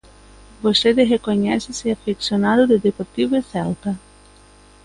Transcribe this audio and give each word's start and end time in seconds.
Vostede 0.65 1.03
recoñécese 1.15 1.87
afeccionado 1.91 2.63
de 2.71 2.77
Deportivo 2.87 3.33
e 3.41 3.43
Celta. 3.51 3.91